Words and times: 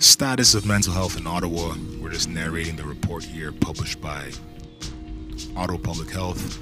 Status 0.00 0.54
of 0.54 0.64
mental 0.64 0.94
health 0.94 1.18
in 1.18 1.26
Ottawa. 1.26 1.74
We're 2.00 2.08
just 2.08 2.26
narrating 2.26 2.74
the 2.74 2.84
report 2.84 3.22
here 3.22 3.52
published 3.52 4.00
by 4.00 4.30
Ottawa 5.54 5.76
Public 5.76 6.08
Health. 6.08 6.58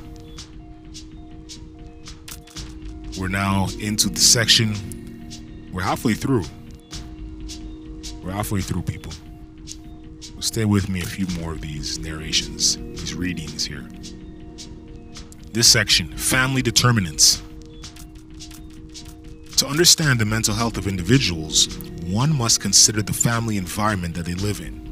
We're 3.16 3.28
now 3.28 3.68
into 3.78 4.08
the 4.08 4.18
section. 4.18 4.74
We're 5.72 5.82
halfway 5.82 6.14
through. 6.14 6.46
We're 8.24 8.32
halfway 8.32 8.61
through, 8.61 8.82
people. 8.82 9.12
stay 10.41 10.64
with 10.64 10.89
me 10.89 11.02
a 11.02 11.07
few 11.07 11.29
more 11.41 11.52
of 11.52 11.61
these 11.61 11.96
narrations, 12.00 12.77
these 12.77 13.14
readings 13.14 13.64
here. 13.64 13.89
This 15.52 15.68
section 15.68 16.09
family 16.09 16.61
determinants. 16.61 17.41
To 19.59 19.66
understand 19.68 20.18
the 20.18 20.25
mental 20.25 20.55
health 20.55 20.77
of 20.77 20.89
individuals, 20.89 21.68
one 22.09 22.34
must 22.34 22.61
consider 22.61 23.02
the 23.02 23.12
family 23.12 23.59
environment 23.59 24.14
that 24.14 24.25
they 24.25 24.34
live 24.34 24.61
in. 24.61 24.90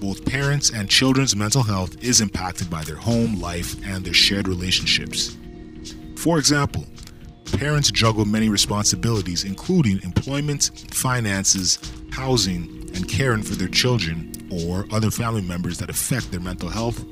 Both 0.00 0.26
parents 0.26 0.70
and 0.70 0.90
children's 0.90 1.34
mental 1.34 1.62
health 1.62 2.02
is 2.04 2.20
impacted 2.20 2.68
by 2.68 2.82
their 2.84 2.96
home 2.96 3.40
life 3.40 3.74
and 3.86 4.04
their 4.04 4.12
shared 4.12 4.46
relationships. 4.46 5.36
For 6.18 6.38
example, 6.38 6.84
parents 7.58 7.90
juggle 7.90 8.26
many 8.26 8.50
responsibilities, 8.50 9.44
including 9.44 10.02
employment, 10.02 10.70
finances, 10.90 11.78
housing, 12.12 12.90
and 12.94 13.08
caring 13.08 13.42
for 13.42 13.54
their 13.54 13.68
children 13.68 14.32
or 14.52 14.86
other 14.92 15.10
family 15.10 15.42
members 15.42 15.78
that 15.78 15.88
affect 15.88 16.30
their 16.30 16.40
mental 16.40 16.68
health 16.68 17.02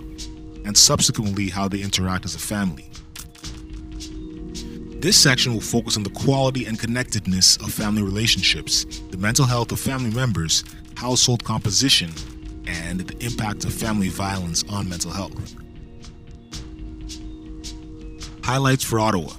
and 0.66 0.76
subsequently 0.76 1.48
how 1.48 1.68
they 1.68 1.80
interact 1.80 2.24
as 2.26 2.34
a 2.34 2.38
family. 2.38 2.90
This 5.02 5.20
section 5.20 5.52
will 5.52 5.60
focus 5.60 5.96
on 5.96 6.04
the 6.04 6.10
quality 6.10 6.66
and 6.66 6.78
connectedness 6.78 7.56
of 7.56 7.74
family 7.74 8.04
relationships, 8.04 8.84
the 9.10 9.16
mental 9.16 9.44
health 9.44 9.72
of 9.72 9.80
family 9.80 10.12
members, 10.12 10.62
household 10.96 11.42
composition, 11.42 12.12
and 12.68 13.00
the 13.00 13.26
impact 13.26 13.64
of 13.64 13.74
family 13.74 14.10
violence 14.10 14.62
on 14.70 14.88
mental 14.88 15.10
health. 15.10 15.56
Highlights 18.44 18.84
for 18.84 19.00
Ottawa 19.00 19.32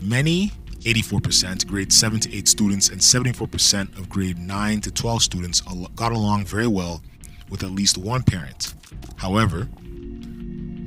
Many, 0.00 0.50
84%, 0.80 1.66
grade 1.66 1.92
7 1.92 2.20
to 2.20 2.34
8 2.34 2.48
students, 2.48 2.88
and 2.88 2.98
74% 3.02 3.98
of 3.98 4.08
grade 4.08 4.38
9 4.38 4.80
to 4.80 4.90
12 4.90 5.22
students 5.22 5.60
got 5.94 6.12
along 6.12 6.46
very 6.46 6.66
well 6.66 7.02
with 7.50 7.62
at 7.62 7.70
least 7.72 7.98
one 7.98 8.22
parent. 8.22 8.72
However, 9.16 9.68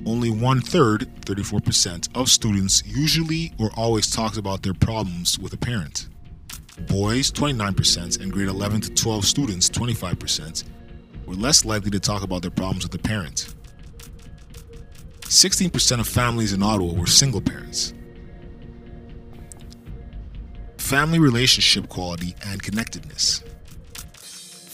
only 0.06 0.30
one 0.30 0.62
third, 0.62 1.10
34%, 1.22 2.10
of 2.16 2.30
students 2.30 2.84
usually 2.86 3.54
or 3.60 3.72
always 3.76 4.10
talks 4.10 4.38
about 4.38 4.64
their 4.64 4.74
problems 4.74 5.40
with 5.40 5.54
a 5.54 5.58
parent. 5.58 6.08
Boys, 6.88 7.32
29%, 7.32 8.22
and 8.22 8.32
grade 8.32 8.48
11 8.48 8.82
to 8.82 8.94
12 8.94 9.26
students, 9.26 9.70
25%, 9.70 10.64
were 11.26 11.36
less 11.36 11.66
likely 11.66 11.90
to 11.92 12.00
talk 12.00 12.24
about 12.24 12.42
their 12.42 12.52
problems 12.52 12.84
with 12.84 12.94
a 12.96 13.00
parent. 13.00 13.54
16% 15.22 16.00
of 16.00 16.08
families 16.08 16.54
in 16.54 16.62
Ottawa 16.62 16.94
were 16.94 17.08
single 17.08 17.42
parents. 17.42 17.94
Family 20.78 21.18
relationship 21.18 21.90
quality 21.90 22.36
and 22.46 22.62
connectedness. 22.62 23.44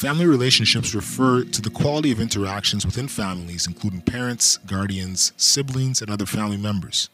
Family 0.02 0.26
relationships 0.26 0.96
refer 0.96 1.44
to 1.44 1.62
the 1.62 1.70
quality 1.70 2.12
of 2.12 2.20
interactions 2.20 2.88
within 2.88 3.08
families, 3.08 3.68
including 3.68 4.02
parents, 4.02 4.58
guardians, 4.66 5.32
siblings, 5.38 6.02
and 6.02 6.10
other 6.10 6.26
family 6.26 6.58
members. 6.58 7.12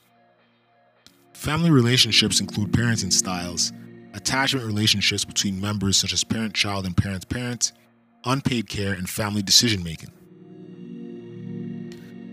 Family 1.34 1.70
relationships 1.70 2.40
include 2.40 2.72
parenting 2.72 3.12
styles, 3.12 3.74
attachment 4.14 4.66
relationships 4.66 5.26
between 5.26 5.60
members 5.60 5.98
such 5.98 6.14
as 6.14 6.24
parent 6.24 6.54
child 6.54 6.86
and 6.86 6.96
parent 6.96 7.28
parent, 7.28 7.74
unpaid 8.24 8.70
care, 8.70 8.94
and 8.94 9.10
family 9.10 9.42
decision 9.42 9.84
making. 9.84 10.12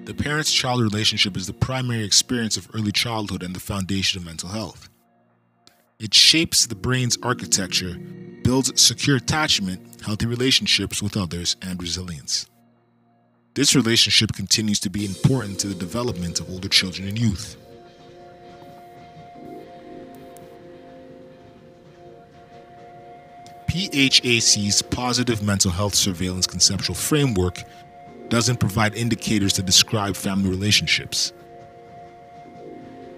The 0.05 0.15
parent 0.15 0.47
child 0.47 0.83
relationship 0.83 1.37
is 1.37 1.49
the 1.49 1.53
primary 1.53 2.05
experience 2.05 2.57
of 2.57 2.70
early 2.73 2.93
childhood 2.93 3.43
and 3.43 3.57
the 3.57 3.61
foundation 3.61 4.20
of 4.20 4.25
mental 4.25 4.51
health. 4.51 4.89
It 6.01 6.13
shapes 6.13 6.67
the 6.67 6.75
brain's 6.75 7.17
architecture, 7.23 7.97
builds 8.43 8.81
secure 8.81 9.17
attachment, 9.17 10.03
healthy 10.03 10.27
relationships 10.27 11.01
with 11.01 11.17
others, 11.17 11.57
and 11.63 11.81
resilience. 11.81 12.47
This 13.55 13.77
relationship 13.77 14.33
continues 14.33 14.81
to 14.81 14.91
be 14.91 15.05
important 15.05 15.61
to 15.61 15.69
the 15.69 15.75
development 15.75 16.41
of 16.41 16.51
older 16.51 16.69
children 16.69 17.07
and 17.07 17.17
youth. 17.17 17.57
PHAC's 23.69 24.83
Positive 24.83 25.43
Mental 25.43 25.71
Health 25.71 25.95
Surveillance 25.95 26.47
Conceptual 26.47 26.97
Framework 26.97 27.63
doesn't 28.29 28.59
provide 28.59 28.97
indicators 28.97 29.53
to 29.55 29.63
describe 29.63 30.17
family 30.17 30.51
relationships. 30.51 31.33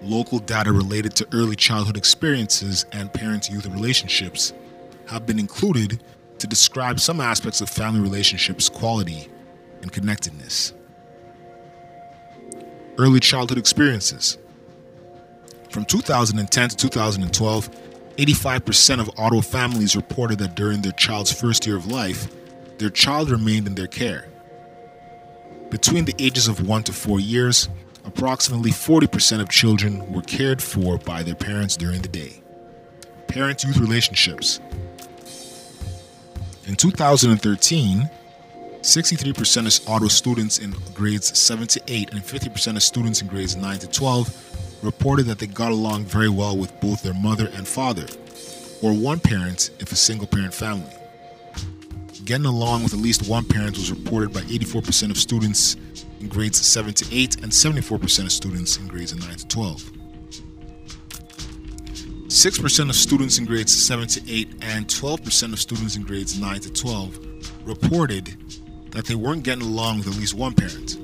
Local 0.03 0.39
data 0.39 0.73
related 0.73 1.15
to 1.17 1.29
early 1.33 1.57
childhood 1.57 1.97
experiences 1.97 2.84
and 2.93 3.12
parent 3.12 3.51
youth 3.51 3.67
relationships 3.67 4.53
have 5.07 5.27
been 5.27 5.39
included 5.39 6.03
to 6.39 6.47
describe 6.47 7.01
some 7.01 7.21
aspects 7.21 7.61
of 7.61 7.69
family 7.69 8.01
relationships' 8.01 8.69
quality 8.69 9.29
and 9.83 9.91
connectedness. 9.91 10.75
Early 12.99 13.21
childhood 13.21 13.59
experiences. 13.59 14.39
From 15.71 15.84
2010 15.84 16.69
to 16.71 16.77
2012, 16.77 17.71
85% 18.17 19.01
of 19.01 19.11
Ottawa 19.19 19.43
families 19.43 19.97
reported 19.97 20.39
that 20.39 20.55
during 20.55 20.83
their 20.83 20.93
child's 20.93 21.33
first 21.33 21.67
year 21.67 21.77
of 21.77 21.87
life, 21.87 22.28
their 22.78 22.91
child 22.91 23.31
remained 23.31 23.67
in 23.67 23.75
their 23.75 23.87
care. 23.87 24.28
Between 25.71 26.05
the 26.05 26.15
ages 26.19 26.49
of 26.49 26.67
1 26.67 26.83
to 26.84 26.93
4 26.93 27.21
years, 27.21 27.69
approximately 28.06 28.71
40% 28.71 29.41
of 29.41 29.49
children 29.49 30.11
were 30.12 30.22
cared 30.22 30.62
for 30.62 30.99
by 30.99 31.22
their 31.22 31.34
parents 31.34 31.77
during 31.77 32.00
the 32.00 32.09
day. 32.09 32.41
Parent 33.27 33.65
youth 33.65 33.78
relationships. 33.78 34.61
In 36.66 36.77
2013, 36.77 38.09
63% 38.81 39.83
of 39.83 39.89
Ottawa 39.89 40.09
students 40.09 40.59
in 40.59 40.71
grades 40.95 41.37
7 41.39 41.66
to 41.66 41.83
8 41.89 42.12
and 42.12 42.22
50% 42.22 42.77
of 42.77 42.83
students 42.83 43.21
in 43.21 43.28
grades 43.28 43.56
9 43.56 43.78
to 43.81 43.87
12 43.89 44.84
reported 44.84 45.27
that 45.27 45.39
they 45.39 45.47
got 45.47 45.72
along 45.72 46.05
very 46.05 46.28
well 46.28 46.56
with 46.56 46.78
both 46.81 47.03
their 47.03 47.15
mother 47.15 47.50
and 47.55 47.66
father, 47.66 48.06
or 48.83 48.93
one 48.93 49.19
parent 49.19 49.71
if 49.81 49.91
a 49.93 49.97
single 49.97 50.27
parent 50.27 50.55
family. 50.55 50.96
Getting 52.27 52.47
along 52.47 52.83
with 52.83 52.93
at 52.93 52.99
least 52.99 53.29
one 53.29 53.45
parent 53.45 53.79
was 53.79 53.93
reported 53.93 54.33
by 54.33 54.41
84% 54.41 55.11
of 55.11 55.17
students 55.17 55.77
in 56.19 56.27
grades 56.27 56.61
7 56.61 56.93
to 56.93 57.17
8 57.17 57.37
and 57.45 57.53
74% 57.53 58.25
of 58.25 58.33
students 58.33 58.79
in 58.79 58.89
grades 58.89 59.15
9 59.15 59.37
to 59.37 59.47
12. 59.47 59.93
6% 62.27 62.89
of 62.89 62.97
students 62.97 63.39
in 63.39 63.45
grades 63.45 63.73
7 63.73 64.09
to 64.09 64.29
8 64.29 64.49
and 64.63 64.89
12% 64.89 65.53
of 65.53 65.61
students 65.61 65.95
in 65.95 66.03
grades 66.03 66.37
9 66.37 66.61
to 66.63 66.73
12 66.73 67.19
reported 67.65 68.37
that 68.91 69.05
they 69.05 69.15
weren't 69.15 69.45
getting 69.45 69.63
along 69.63 69.99
with 69.99 70.09
at 70.09 70.17
least 70.17 70.35
one 70.35 70.53
parent. 70.53 70.97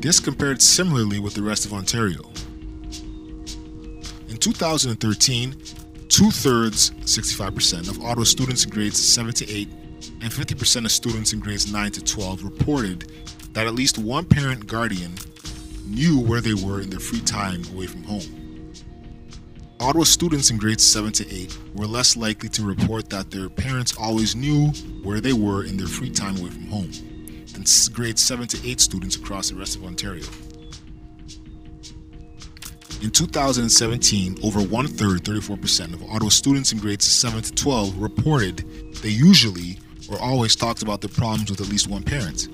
This 0.00 0.20
compared 0.20 0.62
similarly 0.62 1.18
with 1.18 1.34
the 1.34 1.42
rest 1.42 1.66
of 1.66 1.72
Ontario. 1.72 2.20
In 4.28 4.36
2013, 4.36 5.56
two 6.08 6.30
thirds, 6.30 6.92
65%, 7.00 7.88
of 7.88 8.00
Ottawa 8.04 8.22
students 8.22 8.64
in 8.64 8.70
grades 8.70 9.02
7 9.02 9.34
to 9.34 9.50
8 9.50 9.68
and 10.20 10.32
50% 10.32 10.84
of 10.84 10.92
students 10.92 11.32
in 11.32 11.40
grades 11.40 11.72
9 11.72 11.90
to 11.92 12.02
12 12.02 12.44
reported 12.44 13.12
that 13.52 13.66
at 13.66 13.74
least 13.74 13.98
one 13.98 14.24
parent 14.24 14.66
guardian 14.66 15.14
knew 15.86 16.18
where 16.20 16.40
they 16.40 16.54
were 16.54 16.80
in 16.80 16.90
their 16.90 17.00
free 17.00 17.20
time 17.20 17.62
away 17.72 17.86
from 17.86 18.02
home. 18.04 18.72
Ottawa 19.80 20.04
students 20.04 20.50
in 20.50 20.56
grades 20.56 20.84
7 20.84 21.12
to 21.12 21.34
8 21.34 21.58
were 21.74 21.86
less 21.86 22.16
likely 22.16 22.48
to 22.50 22.62
report 22.62 23.10
that 23.10 23.30
their 23.30 23.48
parents 23.48 23.96
always 23.98 24.34
knew 24.34 24.68
where 25.02 25.20
they 25.20 25.32
were 25.32 25.64
in 25.64 25.76
their 25.76 25.86
free 25.86 26.10
time 26.10 26.36
away 26.38 26.50
from 26.50 26.66
home 26.66 26.90
than 27.52 27.64
grades 27.92 28.22
7 28.22 28.46
to 28.48 28.68
8 28.68 28.80
students 28.80 29.16
across 29.16 29.50
the 29.50 29.56
rest 29.56 29.76
of 29.76 29.84
Ontario. 29.84 30.24
In 33.02 33.10
2017, 33.10 34.38
over 34.42 34.62
one 34.62 34.86
third, 34.86 35.24
34%, 35.24 35.92
of 35.92 36.02
Ottawa 36.04 36.30
students 36.30 36.72
in 36.72 36.78
grades 36.78 37.04
7 37.04 37.42
to 37.42 37.52
12 37.52 37.98
reported 37.98 38.64
they 39.02 39.10
usually 39.10 39.78
or 40.10 40.20
always 40.20 40.56
talked 40.56 40.82
about 40.82 41.00
their 41.00 41.10
problems 41.10 41.50
with 41.50 41.60
at 41.60 41.68
least 41.68 41.88
one 41.88 42.02
parent. 42.02 42.48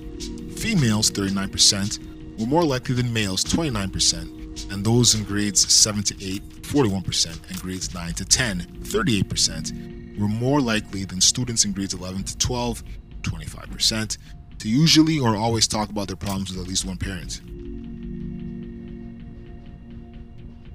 Females, 0.56 1.11
39%, 1.11 2.38
were 2.38 2.47
more 2.47 2.64
likely 2.64 2.94
than 2.94 3.12
males, 3.12 3.44
29%, 3.44 4.73
and 4.73 4.85
those 4.85 5.14
in 5.14 5.25
grades 5.25 5.70
7 5.73 6.02
to 6.02 6.25
8, 6.25 6.43
41%, 6.62 7.50
and 7.50 7.61
grades 7.61 7.94
9 7.94 8.14
to 8.14 8.25
10, 8.25 8.61
38%, 8.61 10.19
were 10.19 10.29
more 10.29 10.61
likely 10.61 11.05
than 11.05 11.20
students 11.20 11.64
in 11.64 11.73
grades 11.73 11.94
11 11.94 12.25
to 12.25 12.38
12, 12.38 12.82
25%, 13.23 14.19
to 14.58 14.69
usually 14.69 15.19
or 15.19 15.37
always 15.37 15.67
talk 15.67 15.88
about 15.88 16.06
their 16.06 16.17
problems 16.17 16.50
with 16.50 16.61
at 16.61 16.69
least 16.69 16.85
one 16.85 16.96
parent. 16.96 17.41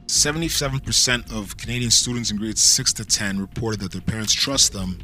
77% 0.07 1.35
of 1.35 1.57
Canadian 1.57 1.91
students 1.91 2.31
in 2.31 2.37
grades 2.37 2.61
6 2.61 2.93
to 2.93 3.05
10 3.05 3.39
reported 3.39 3.79
that 3.79 3.91
their 3.91 4.01
parents 4.01 4.33
trust 4.33 4.71
them 4.71 4.97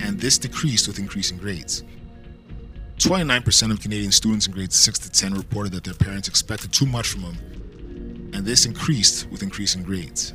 and 0.00 0.18
this 0.18 0.38
decreased 0.38 0.88
with 0.88 0.98
increasing 0.98 1.38
grades. 1.38 1.84
29% 2.98 3.70
of 3.70 3.80
Canadian 3.80 4.10
students 4.10 4.46
in 4.46 4.52
grades 4.52 4.74
6 4.76 4.98
to 5.00 5.10
10 5.10 5.34
reported 5.34 5.72
that 5.72 5.84
their 5.84 5.94
parents 5.94 6.28
expected 6.28 6.72
too 6.72 6.86
much 6.86 7.08
from 7.08 7.22
them, 7.22 8.30
and 8.32 8.44
this 8.44 8.64
increased 8.64 9.30
with 9.30 9.42
increasing 9.42 9.82
grades. 9.82 10.34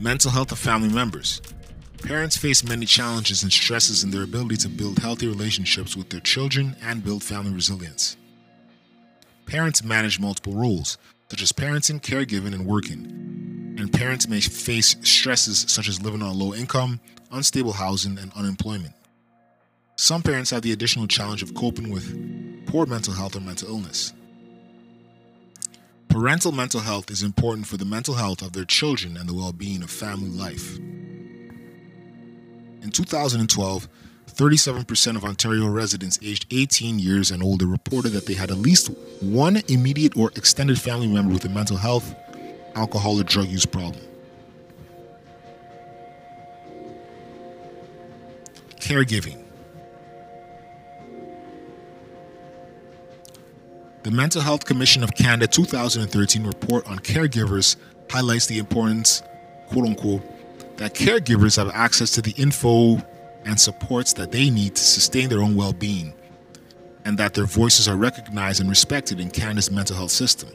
Mental 0.00 0.30
health 0.30 0.50
of 0.52 0.58
family 0.58 0.88
members. 0.88 1.40
Parents 2.02 2.36
face 2.36 2.64
many 2.64 2.86
challenges 2.86 3.44
and 3.44 3.52
stresses 3.52 4.02
in 4.02 4.10
their 4.10 4.24
ability 4.24 4.56
to 4.56 4.68
build 4.68 4.98
healthy 4.98 5.28
relationships 5.28 5.96
with 5.96 6.08
their 6.10 6.20
children 6.20 6.74
and 6.82 7.04
build 7.04 7.22
family 7.22 7.52
resilience. 7.52 8.16
Parents 9.46 9.84
manage 9.84 10.18
multiple 10.18 10.54
roles, 10.54 10.98
such 11.30 11.42
as 11.42 11.52
parenting, 11.52 12.00
caregiving, 12.00 12.54
and 12.54 12.66
working. 12.66 13.31
And 13.78 13.92
parents 13.92 14.28
may 14.28 14.40
face 14.40 14.96
stresses 15.02 15.64
such 15.68 15.88
as 15.88 16.02
living 16.02 16.22
on 16.22 16.38
low 16.38 16.54
income, 16.54 17.00
unstable 17.30 17.72
housing, 17.72 18.18
and 18.18 18.32
unemployment. 18.34 18.94
Some 19.96 20.22
parents 20.22 20.50
have 20.50 20.62
the 20.62 20.72
additional 20.72 21.06
challenge 21.06 21.42
of 21.42 21.54
coping 21.54 21.90
with 21.90 22.66
poor 22.66 22.86
mental 22.86 23.14
health 23.14 23.36
or 23.36 23.40
mental 23.40 23.68
illness. 23.68 24.12
Parental 26.08 26.52
mental 26.52 26.80
health 26.80 27.10
is 27.10 27.22
important 27.22 27.66
for 27.66 27.76
the 27.78 27.84
mental 27.84 28.14
health 28.14 28.42
of 28.42 28.52
their 28.52 28.64
children 28.64 29.16
and 29.16 29.28
the 29.28 29.34
well 29.34 29.52
being 29.52 29.82
of 29.82 29.90
family 29.90 30.28
life. 30.28 30.76
In 32.82 32.90
2012, 32.90 33.88
37% 34.26 35.16
of 35.16 35.24
Ontario 35.24 35.68
residents 35.68 36.18
aged 36.22 36.46
18 36.50 36.98
years 36.98 37.30
and 37.30 37.42
older 37.42 37.66
reported 37.66 38.10
that 38.10 38.26
they 38.26 38.34
had 38.34 38.50
at 38.50 38.58
least 38.58 38.88
one 39.20 39.62
immediate 39.68 40.16
or 40.16 40.30
extended 40.36 40.80
family 40.80 41.06
member 41.06 41.32
with 41.32 41.44
a 41.44 41.48
mental 41.48 41.76
health, 41.76 42.14
alcohol, 42.74 43.20
or 43.20 43.24
drug 43.24 43.48
use 43.48 43.66
problem. 43.66 44.04
Caregiving. 48.76 49.42
The 54.02 54.10
Mental 54.10 54.42
Health 54.42 54.64
Commission 54.64 55.04
of 55.04 55.14
Canada 55.14 55.46
2013 55.46 56.44
report 56.44 56.88
on 56.88 56.98
caregivers 56.98 57.76
highlights 58.10 58.46
the 58.46 58.58
importance, 58.58 59.22
quote 59.68 59.86
unquote, 59.86 60.22
that 60.76 60.94
caregivers 60.94 61.56
have 61.56 61.70
access 61.72 62.10
to 62.12 62.22
the 62.22 62.32
info 62.32 63.00
and 63.44 63.58
supports 63.58 64.12
that 64.14 64.32
they 64.32 64.50
need 64.50 64.74
to 64.74 64.82
sustain 64.82 65.28
their 65.28 65.40
own 65.40 65.54
well 65.54 65.72
being, 65.72 66.12
and 67.04 67.16
that 67.18 67.34
their 67.34 67.44
voices 67.44 67.86
are 67.86 67.96
recognized 67.96 68.60
and 68.60 68.68
respected 68.68 69.20
in 69.20 69.30
Canada's 69.30 69.70
mental 69.70 69.96
health 69.96 70.10
system. 70.10 70.48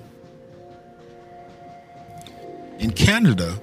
In 2.79 2.91
Canada, 2.91 3.59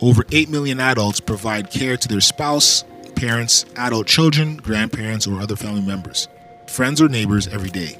over 0.00 0.24
8 0.32 0.50
million 0.50 0.80
adults 0.80 1.20
provide 1.20 1.70
care 1.70 1.96
to 1.96 2.08
their 2.08 2.20
spouse, 2.20 2.84
parents, 3.16 3.64
adult 3.76 4.06
children, 4.06 4.56
grandparents, 4.56 5.26
or 5.26 5.40
other 5.40 5.56
family 5.56 5.80
members, 5.82 6.28
friends, 6.66 7.00
or 7.00 7.08
neighbors 7.08 7.48
every 7.48 7.70
day. 7.70 7.98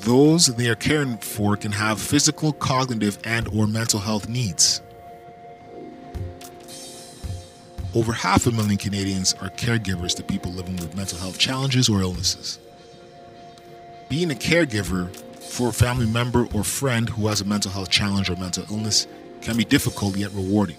Those 0.00 0.46
they 0.46 0.68
are 0.68 0.74
caring 0.74 1.18
for 1.18 1.56
can 1.56 1.72
have 1.72 2.00
physical, 2.00 2.52
cognitive, 2.52 3.18
and 3.24 3.48
or 3.48 3.66
mental 3.66 4.00
health 4.00 4.28
needs. 4.28 4.82
Over 7.94 8.12
half 8.12 8.46
a 8.46 8.50
million 8.50 8.76
Canadians 8.76 9.34
are 9.34 9.50
caregivers 9.50 10.16
to 10.16 10.22
people 10.22 10.52
living 10.52 10.76
with 10.76 10.96
mental 10.96 11.18
health 11.18 11.38
challenges 11.38 11.88
or 11.88 12.00
illnesses. 12.00 12.58
Being 14.08 14.30
a 14.30 14.34
caregiver 14.34 15.14
for 15.54 15.68
a 15.68 15.72
family 15.72 16.06
member 16.06 16.48
or 16.52 16.64
friend 16.64 17.08
who 17.08 17.28
has 17.28 17.40
a 17.40 17.44
mental 17.44 17.70
health 17.70 17.88
challenge 17.88 18.28
or 18.28 18.34
mental 18.34 18.64
illness 18.70 19.06
can 19.40 19.56
be 19.56 19.64
difficult 19.64 20.16
yet 20.16 20.32
rewarding. 20.32 20.76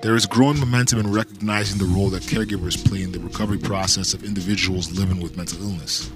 There 0.00 0.14
is 0.14 0.26
growing 0.26 0.60
momentum 0.60 1.00
in 1.00 1.12
recognizing 1.12 1.78
the 1.78 1.92
role 1.92 2.08
that 2.10 2.22
caregivers 2.22 2.82
play 2.88 3.02
in 3.02 3.10
the 3.10 3.18
recovery 3.18 3.58
process 3.58 4.14
of 4.14 4.22
individuals 4.22 4.92
living 4.96 5.20
with 5.20 5.36
mental 5.36 5.60
illness. 5.60 6.08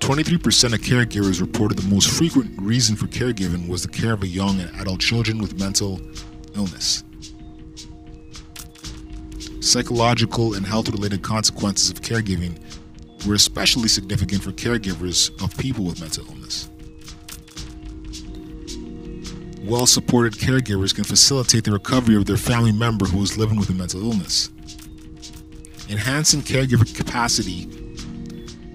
23% 0.00 0.74
of 0.74 0.80
caregivers 0.80 1.40
reported 1.40 1.78
the 1.78 1.88
most 1.88 2.10
frequent 2.10 2.52
reason 2.60 2.96
for 2.96 3.06
caregiving 3.06 3.66
was 3.66 3.80
the 3.80 3.88
care 3.88 4.12
of 4.12 4.22
a 4.22 4.26
young 4.28 4.60
and 4.60 4.70
adult 4.78 5.00
children 5.00 5.38
with 5.38 5.58
mental 5.58 5.98
illness. 6.54 7.02
Psychological 9.60 10.52
and 10.52 10.66
health 10.66 10.90
related 10.90 11.22
consequences 11.22 11.88
of 11.88 12.02
caregiving 12.02 12.58
were 13.26 13.34
especially 13.34 13.88
significant 13.88 14.42
for 14.42 14.52
caregivers 14.52 15.30
of 15.42 15.56
people 15.56 15.84
with 15.84 16.00
mental 16.00 16.26
illness. 16.26 16.68
Well 19.62 19.86
supported 19.86 20.34
caregivers 20.34 20.94
can 20.94 21.04
facilitate 21.04 21.64
the 21.64 21.72
recovery 21.72 22.16
of 22.16 22.26
their 22.26 22.36
family 22.36 22.72
member 22.72 23.06
who 23.06 23.22
is 23.22 23.38
living 23.38 23.58
with 23.58 23.70
a 23.70 23.72
mental 23.72 24.02
illness. 24.02 24.50
Enhancing 25.88 26.42
caregiver 26.42 26.94
capacity 26.94 27.68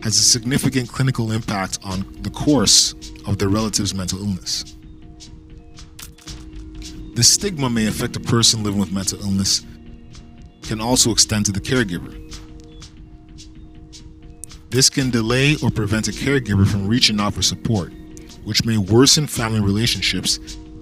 has 0.02 0.18
a 0.18 0.24
significant 0.24 0.90
clinical 0.90 1.32
impact 1.32 1.80
on 1.84 2.06
the 2.22 2.30
course 2.30 2.96
of 3.28 3.38
their 3.38 3.50
relative's 3.50 3.94
mental 3.94 4.20
illness. 4.20 4.76
The 7.16 7.24
stigma 7.24 7.70
may 7.70 7.88
affect 7.88 8.16
a 8.16 8.20
person 8.20 8.64
living 8.64 8.80
with 8.80 8.92
mental 8.92 9.20
illness, 9.22 9.66
can 10.64 10.80
also 10.80 11.12
extend 11.12 11.46
to 11.48 11.52
the 11.52 11.60
caregiver. 11.60 12.19
This 14.70 14.88
can 14.88 15.10
delay 15.10 15.56
or 15.64 15.72
prevent 15.72 16.08
a 16.08 16.12
caregiver 16.12 16.68
from 16.68 16.88
reaching 16.88 17.20
out 17.20 17.34
for 17.34 17.42
support, 17.42 17.92
which 18.44 18.66
may 18.66 18.78
worsen 18.78 19.26
family 19.26 19.62
relationships 19.62 20.40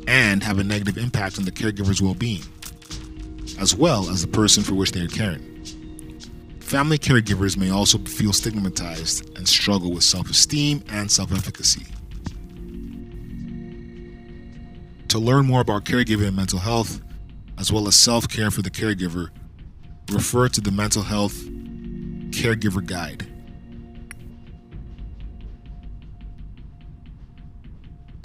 and 0.08 0.44
have 0.44 0.60
a 0.60 0.64
negative 0.64 0.98
impact 0.98 1.38
on 1.38 1.46
the 1.46 1.52
caregiver's 1.52 2.02
well 2.02 2.14
being, 2.14 2.44
as 3.60 3.74
well 3.76 4.10
as 4.10 4.22
the 4.22 4.28
person 4.28 4.62
for 4.62 4.74
which 4.74 4.92
they 4.92 5.02
are 5.02 5.08
caring. 5.08 5.64
Family 6.60 6.98
caregivers 6.98 7.56
may 7.56 7.70
also 7.70 7.98
feel 8.00 8.34
stigmatized 8.34 9.38
and 9.38 9.48
struggle 9.48 9.94
with 9.94 10.04
self 10.04 10.30
esteem 10.30 10.84
and 10.90 11.10
self 11.10 11.32
efficacy. 11.32 11.86
To 15.08 15.18
learn 15.18 15.46
more 15.46 15.62
about 15.62 15.86
caregiving 15.86 16.28
and 16.28 16.36
mental 16.36 16.60
health, 16.60 17.00
as 17.58 17.72
well 17.72 17.88
as 17.88 17.96
self 17.96 18.28
care 18.28 18.52
for 18.52 18.62
the 18.62 18.70
caregiver, 18.70 19.30
refer 20.12 20.50
to 20.50 20.60
the 20.60 20.72
Mental 20.72 21.04
Health 21.04 21.36
Caregiver 22.32 22.86
Guide. 22.86 23.37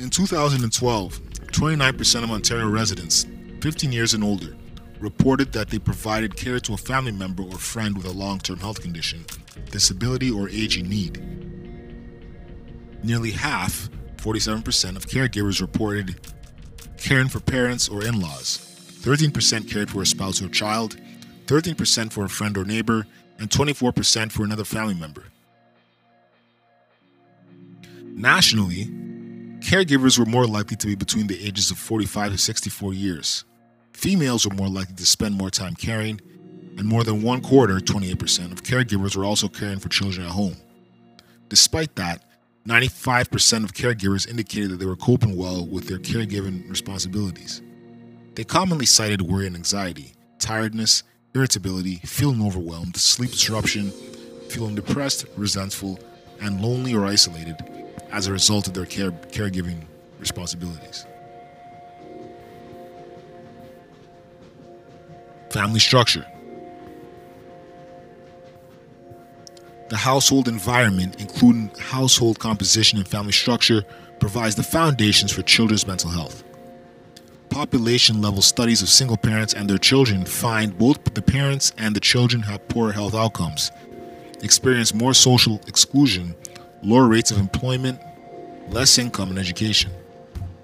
In 0.03 0.11
2012, 0.11 1.21
29% 1.53 2.25
of 2.25 2.31
Ontario 2.33 2.69
residents, 2.69 3.25
15 3.61 3.93
years 3.93 4.15
and 4.15 4.25
older, 4.25 4.57
reported 4.99 5.53
that 5.53 5.71
they 5.71 5.79
provided 5.79 6.35
care 6.35 6.59
to 6.59 6.75
a 6.75 6.77
family 6.77 7.13
member 7.13 7.45
or 7.45 7.53
friend 7.53 7.97
with 7.97 8.07
a 8.07 8.11
long 8.11 8.41
term 8.41 8.59
health 8.59 8.83
condition, 8.83 9.25
disability, 9.71 10.29
or 10.29 10.49
aging 10.49 10.89
need. 10.89 11.23
Nearly 13.05 13.31
half, 13.31 13.89
47%, 14.17 14.97
of 14.97 15.07
caregivers 15.07 15.61
reported 15.61 16.19
caring 16.99 17.29
for 17.29 17.39
parents 17.39 17.89
or 17.89 18.05
in 18.05 18.21
laws, 18.21 18.59
13% 19.03 19.71
cared 19.71 19.89
for 19.89 20.03
a 20.03 20.07
spouse 20.07 20.43
or 20.43 20.49
child, 20.49 20.97
13% 21.47 22.13
for 22.13 22.25
a 22.25 22.29
friend 22.29 22.59
or 22.59 22.65
neighbor, 22.65 23.07
and 23.39 23.49
24% 23.51 24.33
for 24.33 24.43
another 24.43 24.65
family 24.65 24.95
member. 24.95 25.27
Nationally, 28.17 28.91
caregivers 29.63 30.19
were 30.19 30.27
more 30.27 30.47
likely 30.47 30.77
to 30.77 30.87
be 30.87 30.95
between 30.95 31.27
the 31.27 31.47
ages 31.47 31.71
of 31.71 31.79
45 31.79 32.33
to 32.33 32.39
64 32.39 32.95
years, 32.95 33.45
Females 33.93 34.47
were 34.47 34.55
more 34.55 34.69
likely 34.69 34.95
to 34.97 35.07
spend 35.07 35.37
more 35.37 35.51
time 35.51 35.75
caring, 35.75 36.21
and 36.77 36.87
more 36.87 37.05
than 37.05 37.23
one 37.23 37.41
quarter, 37.41 37.79
28%, 37.79 38.53
of 38.53 38.63
caregivers 38.63 39.17
were 39.17 39.25
also 39.25 39.49
caring 39.49 39.79
for 39.79 39.89
children 39.89 40.27
at 40.27 40.33
home. 40.33 40.57
Despite 41.49 41.95
that, 41.97 42.25
95% 42.67 43.65
of 43.65 43.75
caregivers 43.75 44.29
indicated 44.29 44.71
that 44.71 44.77
they 44.77 44.87
were 44.87 44.97
coping 44.97 45.37
well 45.37 45.67
with 45.67 45.89
their 45.89 45.99
caregiving 45.99 46.69
responsibilities. 46.71 47.61
They 48.35 48.45
commonly 48.45 48.87
cited 48.87 49.23
worry 49.23 49.47
and 49.47 49.57
anxiety, 49.57 50.15
tiredness, 50.39 51.03
irritability, 51.35 51.97
feeling 52.05 52.45
overwhelmed, 52.45 52.97
sleep 52.97 53.31
disruption, 53.31 53.91
feeling 54.49 54.75
depressed, 54.75 55.27
resentful, 55.37 55.99
and 56.41 56.61
lonely 56.61 56.95
or 56.95 57.05
isolated 57.05 57.57
as 58.13 58.27
a 58.27 58.33
result 58.33 58.69
of 58.69 58.75
their 58.75 58.87
care- 58.87 59.11
caregiving 59.11 59.81
responsibilities. 60.21 61.07
Family 65.51 65.81
structure. 65.81 66.27
The 69.89 69.97
household 69.97 70.49
environment, 70.49 71.17
including 71.19 71.71
household 71.79 72.39
composition 72.39 72.99
and 72.99 73.07
family 73.07 73.33
structure, 73.33 73.85
provides 74.21 74.55
the 74.55 74.63
foundations 74.63 75.33
for 75.33 75.43
children's 75.43 75.87
mental 75.87 76.11
health. 76.11 76.45
Population 77.51 78.23
level 78.23 78.41
studies 78.41 78.81
of 78.81 78.89
single 78.89 79.19
parents 79.19 79.53
and 79.53 79.69
their 79.69 79.77
children 79.77 80.25
find 80.25 80.79
both 80.79 81.05
the 81.13 81.21
parents 81.21 81.73
and 81.77 81.95
the 81.95 82.01
children 82.01 82.41
have 82.43 82.67
poorer 82.69 82.93
health 82.93 83.15
outcomes, 83.15 83.71
experience 84.43 84.95
more 84.95 85.13
social 85.13 85.61
exclusion, 85.67 86.35
lower 86.83 87.07
rates 87.07 87.31
of 87.31 87.39
employment, 87.39 88.01
less 88.71 88.99
income, 88.99 89.31
and 89.31 89.39
education. 89.39 89.93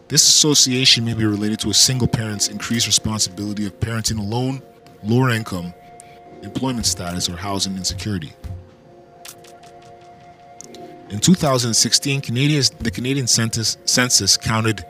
This 0.09 0.27
association 0.27 1.05
may 1.05 1.15
be 1.15 1.27
related 1.27 1.61
to 1.61 1.71
a 1.71 1.75
single 1.75 2.09
parent's 2.09 2.49
increased 2.49 2.87
responsibility 2.87 3.67
of 3.67 3.79
parenting 3.79 4.19
alone, 4.19 4.63
lower 5.03 5.31
income, 5.31 5.75
employment 6.43 6.87
status, 6.87 7.29
or 7.29 7.37
housing 7.37 7.77
insecurity. 7.77 8.33
In 11.11 11.21
2016, 11.21 12.21
Canadia's, 12.21 12.71
the 12.71 12.91
Canadian 12.91 13.27
census, 13.27 13.79
census 13.85 14.37
counted 14.37 14.85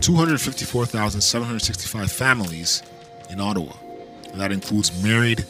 254,765 0.00 2.10
families 2.10 2.82
in 3.30 3.40
Ottawa. 3.40 3.72
And 4.32 4.40
that 4.40 4.50
includes 4.50 5.02
married, 5.02 5.44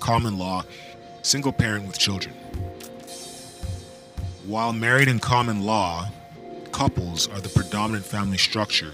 common 0.00 0.38
law, 0.38 0.64
single 1.22 1.52
parent 1.52 1.86
with 1.86 1.98
children. 1.98 2.34
While 4.46 4.72
married 4.72 5.08
in 5.08 5.18
common 5.18 5.64
law, 5.64 6.08
couples 6.70 7.28
are 7.28 7.40
the 7.40 7.48
predominant 7.48 8.04
family 8.04 8.38
structure, 8.38 8.92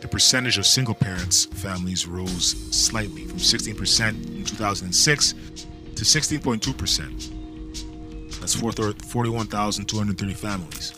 the 0.00 0.08
percentage 0.08 0.58
of 0.58 0.66
single 0.66 0.94
parents 0.94 1.44
families 1.44 2.08
rose 2.08 2.56
slightly 2.74 3.26
from 3.26 3.38
16% 3.38 4.36
in 4.36 4.44
2006 4.44 5.34
to 5.94 6.04
16.2%. 6.04 8.40
That's 8.40 8.54
41,230 8.54 10.34
families. 10.34 10.92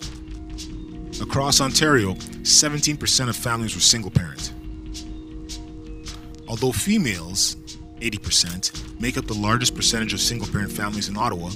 Across 1.21 1.61
Ontario, 1.61 2.15
17% 2.15 3.29
of 3.29 3.37
families 3.37 3.75
were 3.75 3.83
single 3.83 4.11
parent. 4.11 4.55
Although 6.49 6.73
females, 6.73 7.57
80%, 8.01 8.99
make 8.99 9.19
up 9.19 9.27
the 9.27 9.35
largest 9.35 9.75
percentage 9.75 10.15
of 10.15 10.21
single 10.21 10.49
parent 10.49 10.73
families 10.73 11.11
in 11.11 11.19
Ottawa, 11.19 11.51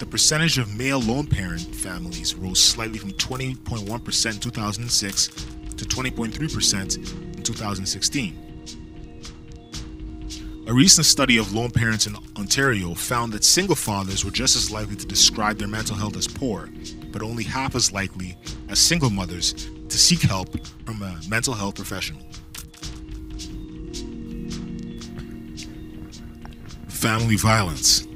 the 0.00 0.06
percentage 0.06 0.56
of 0.56 0.74
male 0.74 0.98
lone 0.98 1.26
parent 1.26 1.60
families 1.60 2.34
rose 2.34 2.58
slightly 2.58 2.98
from 2.98 3.12
20.1% 3.12 4.32
in 4.32 4.40
2006 4.40 5.26
to 5.28 5.84
20.3% 5.84 7.36
in 7.36 7.42
2016. 7.42 8.46
A 10.68 10.72
recent 10.72 11.04
study 11.04 11.36
of 11.36 11.52
lone 11.52 11.70
parents 11.70 12.06
in 12.06 12.16
Ontario 12.38 12.94
found 12.94 13.30
that 13.34 13.44
single 13.44 13.76
fathers 13.76 14.24
were 14.24 14.30
just 14.30 14.56
as 14.56 14.70
likely 14.70 14.96
to 14.96 15.04
describe 15.04 15.58
their 15.58 15.68
mental 15.68 15.96
health 15.96 16.16
as 16.16 16.26
poor, 16.26 16.70
but 17.12 17.20
only 17.20 17.44
half 17.44 17.74
as 17.74 17.92
likely 17.92 18.38
as 18.70 18.78
single 18.78 19.10
mothers 19.10 19.52
to 19.90 19.98
seek 19.98 20.22
help 20.22 20.56
from 20.86 21.02
a 21.02 21.20
mental 21.28 21.52
health 21.52 21.74
professional. 21.74 22.22
Family 26.88 27.36
violence. 27.36 28.06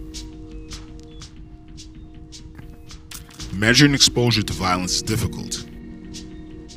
Measuring 3.57 3.95
exposure 3.95 4.43
to 4.43 4.53
violence 4.53 4.95
is 4.95 5.03
difficult. 5.03 5.65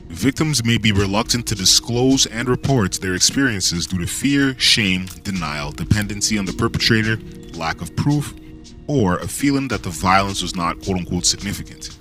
Victims 0.09 0.63
may 0.63 0.77
be 0.77 0.91
reluctant 0.91 1.47
to 1.47 1.55
disclose 1.55 2.27
and 2.27 2.47
report 2.47 2.93
their 2.93 3.15
experiences 3.15 3.87
due 3.87 3.97
to 3.97 4.05
fear, 4.05 4.57
shame, 4.59 5.07
denial, 5.23 5.71
dependency 5.71 6.37
on 6.37 6.45
the 6.45 6.53
perpetrator, 6.53 7.17
lack 7.55 7.81
of 7.81 7.95
proof, 7.95 8.35
or 8.87 9.17
a 9.17 9.27
feeling 9.27 9.67
that 9.69 9.81
the 9.81 9.89
violence 9.89 10.43
was 10.43 10.55
not 10.55 10.79
quote 10.83 10.97
unquote 10.97 11.25
significant. 11.25 11.97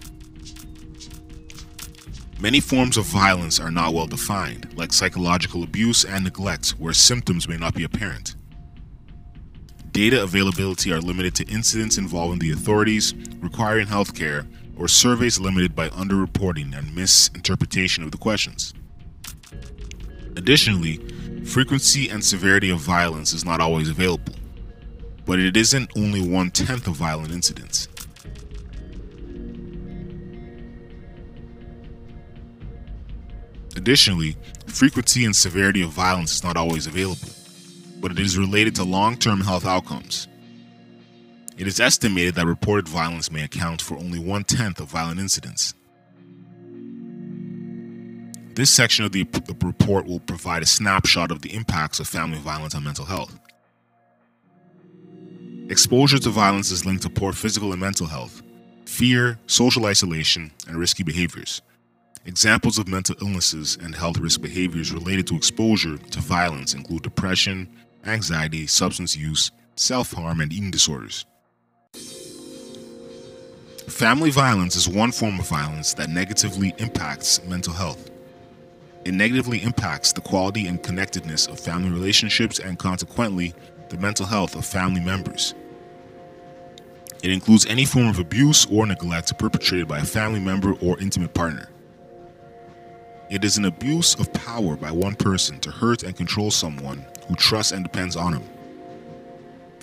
Many 2.38 2.61
forms 2.61 2.99
of 2.99 3.06
violence 3.06 3.59
are 3.59 3.71
not 3.71 3.95
well 3.95 4.06
defined, 4.06 4.76
like 4.76 4.92
psychological 4.92 5.62
abuse 5.62 6.04
and 6.04 6.23
neglect, 6.23 6.71
where 6.73 6.92
symptoms 6.92 7.49
may 7.49 7.56
not 7.56 7.75
be 7.75 7.85
apparent. 7.85 8.37
Data 9.90 10.23
availability 10.23 10.92
are 10.92 11.00
limited 11.00 11.35
to 11.37 11.49
incidents 11.49 11.97
involving 11.97 12.38
the 12.38 12.52
authorities, 12.52 13.14
requiring 13.40 13.87
health 13.87 14.14
care, 14.14 14.47
or 14.76 14.88
surveys 14.88 15.40
limited 15.40 15.75
by 15.75 15.88
underreporting 15.90 16.76
and 16.76 16.95
misinterpretation 16.95 18.04
of 18.04 18.11
the 18.11 18.18
questions. 18.18 18.75
Additionally, 20.37 20.99
frequency 21.45 22.09
and 22.09 22.25
severity 22.25 22.71
of 22.71 22.78
violence 22.78 23.33
is 23.33 23.45
not 23.45 23.61
always 23.61 23.88
available, 23.88 24.35
but 25.25 25.38
it 25.38 25.56
isn't 25.56 25.90
only 25.97 26.26
one 26.26 26.50
tenth 26.50 26.87
of 26.87 26.95
violent 26.95 27.33
incidents. 27.33 27.88
Additionally, 33.76 34.37
frequency 34.66 35.25
and 35.25 35.37
severity 35.37 35.83
of 35.83 35.90
violence 35.90 36.35
is 36.35 36.45
not 36.45 36.56
always 36.56 36.87
available, 36.87 37.28
but 38.00 38.11
it 38.11 38.18
is 38.18 38.38
related 38.38 38.75
to 38.75 38.85
long 38.85 39.16
term 39.16 39.40
health 39.40 39.66
outcomes. 39.66 40.28
It 41.57 41.67
is 41.67 41.81
estimated 41.81 42.35
that 42.35 42.47
reported 42.47 42.87
violence 42.87 43.33
may 43.33 43.43
account 43.43 43.81
for 43.81 43.97
only 43.97 44.19
one 44.19 44.45
tenth 44.45 44.79
of 44.79 44.89
violent 44.89 45.19
incidents. 45.19 45.73
This 48.55 48.71
section 48.71 49.07
of 49.07 49.13
the, 49.13 49.27
report 49.63 50.07
will 50.07 50.21
provide 50.21 50.63
a 50.63 50.67
snapshot 50.67 51.31
of 51.31 51.41
the 51.41 51.55
impacts 51.55 51.99
of 51.99 52.09
family 52.09 52.39
violence 52.39 52.75
on 52.75 52.85
mental 52.85 53.07
health. 53.07 53.39
Exposure 55.71 56.19
to 56.19 56.31
violence 56.31 56.71
is 56.71 56.85
linked 56.85 57.03
to 57.03 57.11
poor 57.11 57.33
physical 57.33 57.73
and 57.73 57.81
mental 57.81 58.07
health, 58.07 58.43
fear, 58.85 59.39
social 59.47 59.87
isolation, 59.87 60.51
and 60.69 60.77
risky 60.77 61.03
behaviors. 61.03 61.63
Examples 62.27 62.79
of 62.79 62.87
mental 62.87 63.17
illnesses 63.23 63.79
and 63.83 63.95
health 63.95 64.19
risk 64.19 64.43
behaviors 64.43 64.93
related 64.93 65.27
to 65.27 65.37
exposure 65.37 65.97
to 65.97 66.21
violence 66.21 66.75
include 66.75 67.03
depression, 67.03 67.69
anxiety, 68.05 68.67
substance 68.67 69.17
use, 69.17 69.51
self 69.77 70.13
harm, 70.13 70.41
and 70.41 70.53
eating 70.53 70.71
disorders. 70.71 71.25
Family 73.88 74.31
violence 74.31 74.75
is 74.75 74.88
one 74.88 75.12
form 75.12 75.38
of 75.38 75.47
violence 75.49 75.95
that 75.95 76.11
negatively 76.11 76.75
impacts 76.78 77.43
mental 77.45 77.73
health. 77.73 78.11
It 79.05 79.14
negatively 79.14 79.62
impacts 79.62 80.12
the 80.12 80.21
quality 80.21 80.66
and 80.66 80.83
connectedness 80.83 81.47
of 81.47 81.61
family 81.61 81.90
relationships 81.90 82.59
and 82.59 82.76
consequently 82.76 83.55
the 83.88 83.97
mental 83.99 84.26
health 84.26 84.57
of 84.57 84.66
family 84.66 85.00
members. 85.00 85.55
It 87.23 87.31
includes 87.31 87.64
any 87.66 87.85
form 87.85 88.09
of 88.09 88.19
abuse 88.19 88.66
or 88.66 88.87
neglect 88.87 89.38
perpetrated 89.38 89.87
by 89.87 90.00
a 90.00 90.05
family 90.05 90.40
member 90.40 90.75
or 90.83 90.99
intimate 90.99 91.33
partner. 91.33 91.69
It 93.31 93.45
is 93.45 93.57
an 93.57 93.66
abuse 93.66 94.14
of 94.16 94.33
power 94.33 94.76
by 94.76 94.90
one 94.90 95.14
person 95.14 95.61
to 95.61 95.71
hurt 95.71 96.02
and 96.02 96.16
control 96.16 96.50
someone 96.50 97.07
who 97.28 97.37
trusts 97.37 97.71
and 97.71 97.85
depends 97.85 98.16
on 98.16 98.35
him. 98.35 98.56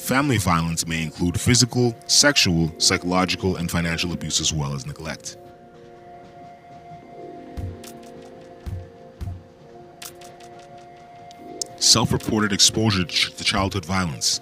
Family 0.03 0.35
violence 0.35 0.85
may 0.85 1.01
include 1.01 1.39
physical, 1.39 1.95
sexual, 2.07 2.75
psychological, 2.77 3.55
and 3.55 3.71
financial 3.71 4.11
abuse 4.11 4.41
as 4.41 4.51
well 4.51 4.73
as 4.73 4.85
neglect. 4.85 5.37
Self 11.77 12.11
reported 12.11 12.51
exposure 12.51 13.05
to 13.05 13.43
childhood 13.45 13.85
violence. 13.85 14.41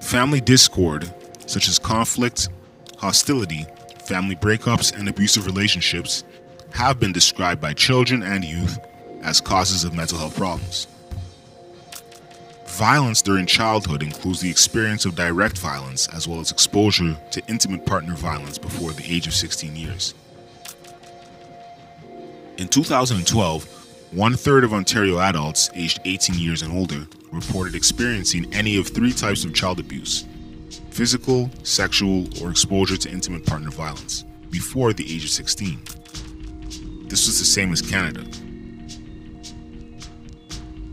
Family 0.00 0.40
discord, 0.40 1.12
such 1.46 1.68
as 1.68 1.78
conflict, 1.78 2.48
hostility, 2.96 3.66
family 4.06 4.34
breakups, 4.34 4.98
and 4.98 5.10
abusive 5.10 5.44
relationships, 5.44 6.24
have 6.70 6.98
been 6.98 7.12
described 7.12 7.60
by 7.60 7.74
children 7.74 8.22
and 8.22 8.42
youth 8.46 8.78
as 9.20 9.42
causes 9.42 9.84
of 9.84 9.92
mental 9.92 10.16
health 10.16 10.38
problems. 10.38 10.86
Violence 12.78 13.22
during 13.22 13.44
childhood 13.44 14.04
includes 14.04 14.40
the 14.40 14.48
experience 14.48 15.04
of 15.04 15.16
direct 15.16 15.58
violence 15.58 16.06
as 16.14 16.28
well 16.28 16.38
as 16.38 16.52
exposure 16.52 17.16
to 17.32 17.42
intimate 17.48 17.84
partner 17.84 18.14
violence 18.14 18.56
before 18.56 18.92
the 18.92 19.02
age 19.04 19.26
of 19.26 19.34
16 19.34 19.74
years. 19.74 20.14
In 22.56 22.68
2012, 22.68 23.64
one 24.12 24.36
third 24.36 24.62
of 24.62 24.72
Ontario 24.72 25.18
adults 25.18 25.70
aged 25.74 25.98
18 26.04 26.38
years 26.38 26.62
and 26.62 26.72
older 26.72 27.08
reported 27.32 27.74
experiencing 27.74 28.46
any 28.54 28.78
of 28.78 28.86
three 28.86 29.12
types 29.12 29.44
of 29.44 29.52
child 29.52 29.80
abuse 29.80 30.24
physical, 30.92 31.50
sexual, 31.64 32.28
or 32.40 32.48
exposure 32.48 32.96
to 32.96 33.10
intimate 33.10 33.44
partner 33.44 33.70
violence 33.70 34.22
before 34.50 34.92
the 34.92 35.12
age 35.12 35.24
of 35.24 35.30
16. 35.30 35.82
This 37.08 37.26
was 37.26 37.40
the 37.40 37.44
same 37.44 37.72
as 37.72 37.82
Canada, 37.82 38.24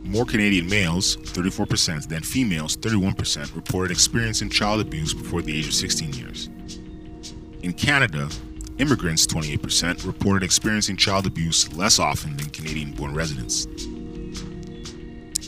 more 0.05 0.25
Canadian 0.25 0.69
males, 0.69 1.17
34%, 1.17 2.07
than 2.07 2.21
females, 2.21 2.77
31%, 2.77 3.55
reported 3.55 3.91
experiencing 3.91 4.49
child 4.49 4.81
abuse 4.81 5.13
before 5.13 5.41
the 5.41 5.57
age 5.57 5.67
of 5.67 5.73
16 5.73 6.13
years. 6.13 6.49
In 7.63 7.73
Canada, 7.73 8.29
immigrants, 8.77 9.25
28%, 9.25 10.05
reported 10.05 10.43
experiencing 10.43 10.97
child 10.97 11.25
abuse 11.25 11.71
less 11.73 11.99
often 11.99 12.37
than 12.37 12.49
Canadian 12.49 12.91
born 12.91 13.13
residents. 13.13 13.67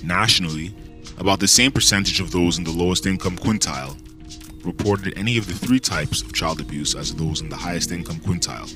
Nationally, 0.03 0.73
about 1.17 1.39
the 1.39 1.47
same 1.47 1.71
percentage 1.71 2.19
of 2.19 2.31
those 2.31 2.57
in 2.57 2.63
the 2.63 2.71
lowest 2.71 3.05
income 3.05 3.37
quintile 3.37 3.97
reported 4.65 5.17
any 5.17 5.37
of 5.37 5.47
the 5.47 5.53
three 5.53 5.79
types 5.79 6.21
of 6.21 6.33
child 6.33 6.59
abuse 6.59 6.95
as 6.95 7.13
those 7.15 7.41
in 7.41 7.49
the 7.49 7.55
highest 7.55 7.91
income 7.91 8.17
quintile. 8.17 8.71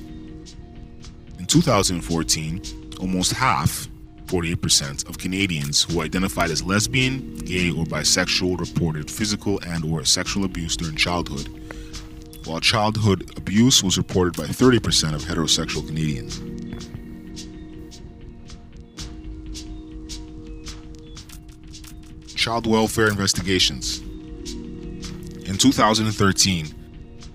In 1.38 1.46
2014, 1.46 2.62
almost 3.00 3.32
half, 3.32 3.88
48% 4.32 5.06
of 5.10 5.18
Canadians 5.18 5.82
who 5.82 6.00
identified 6.00 6.50
as 6.50 6.64
lesbian, 6.64 7.34
gay, 7.36 7.68
or 7.68 7.84
bisexual 7.84 8.58
reported 8.58 9.10
physical 9.10 9.60
and 9.66 9.84
or 9.84 10.06
sexual 10.06 10.46
abuse 10.46 10.74
during 10.74 10.96
childhood, 10.96 11.50
while 12.46 12.58
childhood 12.58 13.30
abuse 13.36 13.84
was 13.84 13.98
reported 13.98 14.34
by 14.34 14.44
30% 14.44 15.14
of 15.14 15.20
heterosexual 15.20 15.86
Canadians. 15.86 16.40
Child 22.34 22.66
welfare 22.66 23.08
investigations. 23.08 23.98
In 25.46 25.58
2013, 25.58 26.68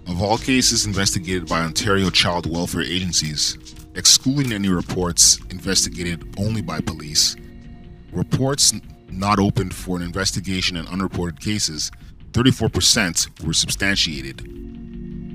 of 0.07 0.19
all 0.19 0.39
cases 0.39 0.87
investigated 0.87 1.47
by 1.47 1.59
Ontario 1.59 2.09
child 2.09 2.51
welfare 2.51 2.81
agencies, 2.81 3.55
excluding 3.97 4.53
any 4.53 4.69
reports 4.69 5.39
investigated 5.49 6.35
only 6.37 6.61
by 6.61 6.79
police, 6.79 7.35
reports 8.13 8.73
not 9.09 9.39
opened 9.39 9.73
for 9.73 9.97
an 9.97 10.03
investigation 10.03 10.77
and 10.77 10.87
unreported 10.87 11.39
cases, 11.39 11.91
34% 12.31 13.43
were 13.43 13.53
substantiated, 13.53 14.41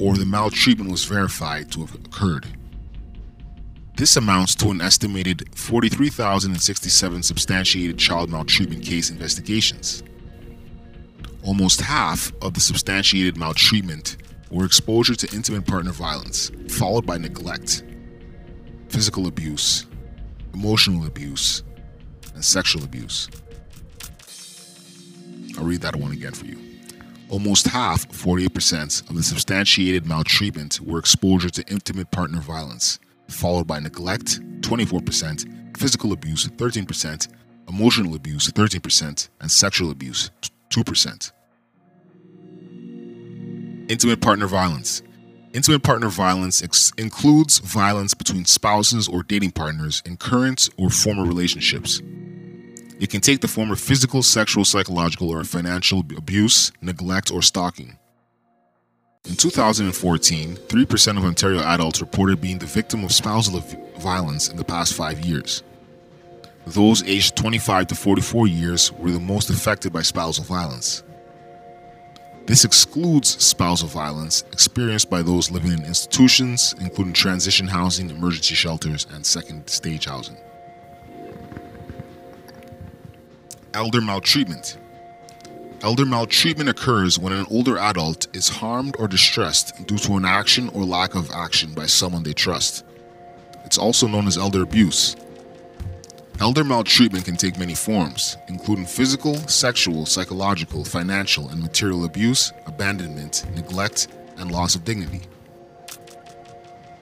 or 0.00 0.16
the 0.16 0.24
maltreatment 0.24 0.90
was 0.90 1.04
verified 1.04 1.70
to 1.72 1.80
have 1.80 1.94
occurred. 1.96 2.46
This 3.96 4.16
amounts 4.16 4.54
to 4.56 4.70
an 4.70 4.80
estimated 4.80 5.48
43,067 5.56 7.22
substantiated 7.22 7.98
child 7.98 8.30
maltreatment 8.30 8.84
case 8.84 9.10
investigations. 9.10 10.02
Almost 11.44 11.80
half 11.80 12.32
of 12.40 12.54
the 12.54 12.60
substantiated 12.60 13.36
maltreatment 13.36 14.16
were 14.50 14.64
exposure 14.64 15.16
to 15.16 15.34
intimate 15.34 15.66
partner 15.66 15.90
violence, 15.92 16.52
followed 16.68 17.04
by 17.04 17.18
neglect, 17.18 17.82
physical 18.92 19.26
abuse, 19.26 19.86
emotional 20.52 21.06
abuse, 21.06 21.62
and 22.34 22.44
sexual 22.44 22.84
abuse. 22.84 23.26
I'll 25.56 25.64
read 25.64 25.80
that 25.80 25.96
one 25.96 26.12
again 26.12 26.32
for 26.32 26.44
you. 26.44 26.58
Almost 27.30 27.68
half, 27.68 28.06
48%, 28.08 29.08
of 29.08 29.16
the 29.16 29.22
substantiated 29.22 30.04
maltreatment 30.04 30.78
were 30.82 30.98
exposure 30.98 31.48
to 31.48 31.66
intimate 31.68 32.10
partner 32.10 32.40
violence, 32.40 32.98
followed 33.28 33.66
by 33.66 33.80
neglect, 33.80 34.40
24%, 34.60 35.78
physical 35.78 36.12
abuse, 36.12 36.46
13%, 36.46 37.28
emotional 37.70 38.14
abuse, 38.14 38.50
13%, 38.50 39.30
and 39.40 39.50
sexual 39.50 39.90
abuse, 39.90 40.30
2%. 40.68 41.32
Intimate 43.88 44.20
partner 44.20 44.46
violence. 44.46 45.02
Intimate 45.52 45.82
partner 45.82 46.08
violence 46.08 46.62
ex- 46.62 46.92
includes 46.96 47.58
violence 47.58 48.14
between 48.14 48.46
spouses 48.46 49.06
or 49.06 49.22
dating 49.22 49.50
partners 49.50 50.02
in 50.06 50.16
current 50.16 50.70
or 50.78 50.88
former 50.88 51.24
relationships. 51.24 52.00
It 52.98 53.10
can 53.10 53.20
take 53.20 53.42
the 53.42 53.48
form 53.48 53.70
of 53.70 53.78
physical, 53.78 54.22
sexual, 54.22 54.64
psychological, 54.64 55.28
or 55.28 55.44
financial 55.44 56.00
abuse, 56.16 56.72
neglect, 56.80 57.30
or 57.30 57.42
stalking. 57.42 57.98
In 59.28 59.36
2014, 59.36 60.56
3% 60.56 61.18
of 61.18 61.24
Ontario 61.24 61.60
adults 61.60 62.00
reported 62.00 62.40
being 62.40 62.58
the 62.58 62.66
victim 62.66 63.04
of 63.04 63.12
spousal 63.12 63.60
violence 63.98 64.48
in 64.48 64.56
the 64.56 64.64
past 64.64 64.94
five 64.94 65.20
years. 65.20 65.62
Those 66.66 67.02
aged 67.02 67.36
25 67.36 67.88
to 67.88 67.94
44 67.94 68.46
years 68.46 68.90
were 68.92 69.10
the 69.10 69.20
most 69.20 69.50
affected 69.50 69.92
by 69.92 70.00
spousal 70.00 70.44
violence. 70.44 71.02
This 72.46 72.64
excludes 72.64 73.42
spousal 73.42 73.88
violence 73.88 74.42
experienced 74.52 75.08
by 75.08 75.22
those 75.22 75.50
living 75.50 75.72
in 75.72 75.84
institutions, 75.84 76.74
including 76.80 77.12
transition 77.12 77.68
housing, 77.68 78.10
emergency 78.10 78.54
shelters, 78.54 79.06
and 79.12 79.24
second 79.24 79.68
stage 79.68 80.06
housing. 80.06 80.36
Elder 83.74 84.00
maltreatment. 84.00 84.76
Elder 85.82 86.04
maltreatment 86.04 86.68
occurs 86.68 87.18
when 87.18 87.32
an 87.32 87.46
older 87.48 87.78
adult 87.78 88.26
is 88.36 88.48
harmed 88.48 88.96
or 88.98 89.08
distressed 89.08 89.86
due 89.86 89.98
to 89.98 90.16
an 90.16 90.24
action 90.24 90.68
or 90.70 90.84
lack 90.84 91.14
of 91.14 91.30
action 91.30 91.72
by 91.72 91.86
someone 91.86 92.22
they 92.22 92.32
trust. 92.32 92.84
It's 93.64 93.78
also 93.78 94.06
known 94.06 94.26
as 94.26 94.36
elder 94.36 94.62
abuse. 94.62 95.16
Elder 96.42 96.64
maltreatment 96.64 97.24
can 97.24 97.36
take 97.36 97.56
many 97.56 97.72
forms, 97.72 98.36
including 98.48 98.84
physical, 98.84 99.36
sexual, 99.46 100.04
psychological, 100.04 100.84
financial, 100.84 101.48
and 101.50 101.62
material 101.62 102.04
abuse, 102.04 102.52
abandonment, 102.66 103.46
neglect, 103.54 104.08
and 104.38 104.50
loss 104.50 104.74
of 104.74 104.84
dignity. 104.84 105.20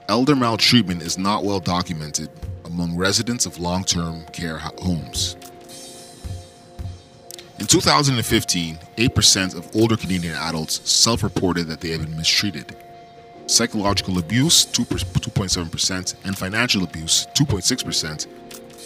Elder 0.07 0.35
maltreatment 0.35 1.01
is 1.01 1.17
not 1.17 1.43
well 1.43 1.59
documented 1.59 2.29
among 2.65 2.95
residents 2.95 3.47
of 3.47 3.57
long 3.57 3.83
term 3.83 4.25
care 4.27 4.59
homes. 4.59 5.35
In 7.57 7.65
2015, 7.65 8.77
8% 8.95 9.57
of 9.57 9.75
older 9.75 9.97
Canadian 9.97 10.35
adults 10.35 10.87
self 10.87 11.23
reported 11.23 11.65
that 11.65 11.81
they 11.81 11.89
have 11.89 12.05
been 12.05 12.15
mistreated. 12.15 12.75
Psychological 13.47 14.19
abuse, 14.19 14.67
2.7%, 14.67 16.15
and 16.25 16.37
financial 16.37 16.83
abuse, 16.83 17.25
2.6%, 17.33 18.27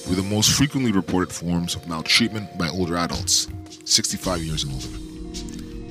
were 0.08 0.16
the 0.16 0.24
most 0.24 0.52
frequently 0.52 0.92
reported 0.92 1.34
forms 1.34 1.76
of 1.76 1.88
maltreatment 1.88 2.58
by 2.58 2.70
older 2.70 2.96
adults, 2.96 3.48
65 3.86 4.42
years 4.42 4.64
and 4.64 4.74
older. 4.74 4.88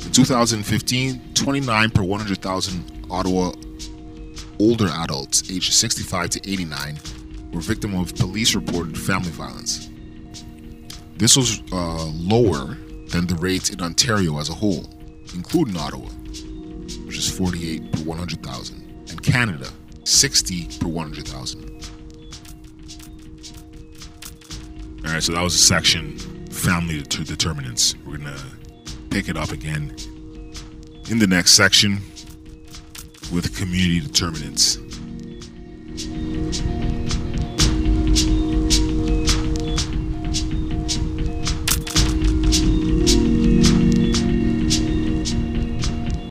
In 0.05 0.12
2015, 0.12 1.35
29 1.35 1.90
per 1.90 2.03
100,000 2.03 3.07
Ottawa 3.11 3.53
older 4.59 4.88
adults 4.88 5.50
aged 5.50 5.72
65 5.72 6.31
to 6.31 6.50
89 6.50 6.98
were 7.53 7.61
victim 7.61 7.94
of 7.94 8.14
police 8.16 8.55
reported 8.55 8.98
family 8.98 9.31
violence. 9.31 9.88
This 11.16 11.37
was 11.37 11.62
uh, 11.72 12.07
lower 12.07 12.77
than 13.09 13.27
the 13.27 13.37
rates 13.37 13.70
in 13.70 13.81
Ontario 13.81 14.38
as 14.38 14.48
a 14.48 14.55
whole, 14.55 14.88
including 15.35 15.77
Ottawa, 15.77 16.09
which 17.07 17.16
is 17.16 17.31
48 17.31 17.92
per 17.92 18.00
100,000, 18.00 19.07
and 19.11 19.22
Canada, 19.22 19.68
60 20.05 20.79
per 20.81 20.88
100,000. 20.88 21.73
All 25.04 25.12
right, 25.12 25.22
so 25.22 25.32
that 25.32 25.42
was 25.42 25.54
a 25.54 25.58
section, 25.58 26.16
family 26.48 27.02
determinants. 27.02 27.94
We're 28.06 28.16
gonna 28.16 28.36
pick 29.10 29.28
it 29.28 29.36
up 29.36 29.50
again 29.50 29.94
in 31.10 31.18
the 31.18 31.26
next 31.26 31.52
section 31.52 32.00
with 33.32 33.54
community 33.56 34.00
determinants. 34.00 34.78